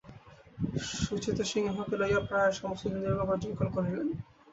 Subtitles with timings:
[0.95, 4.07] সুচেতসিংহকে লইয়া প্রায় সমস্ত দিন দুর্গ পর্যবেক্ষণ করিলেন।